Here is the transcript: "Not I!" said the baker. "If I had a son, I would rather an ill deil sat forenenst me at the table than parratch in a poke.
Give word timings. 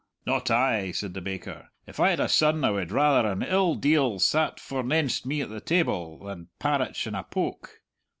"Not 0.25 0.49
I!" 0.49 0.89
said 0.93 1.13
the 1.13 1.21
baker. 1.21 1.69
"If 1.85 1.99
I 1.99 2.09
had 2.09 2.19
a 2.19 2.27
son, 2.27 2.63
I 2.63 2.71
would 2.71 2.91
rather 2.91 3.27
an 3.29 3.43
ill 3.43 3.75
deil 3.75 4.17
sat 4.17 4.59
forenenst 4.59 5.27
me 5.27 5.41
at 5.41 5.49
the 5.49 5.61
table 5.61 6.17
than 6.25 6.47
parratch 6.59 7.05
in 7.05 7.13
a 7.13 7.21
poke. 7.23 7.81